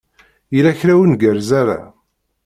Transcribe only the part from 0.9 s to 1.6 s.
ur ngerrez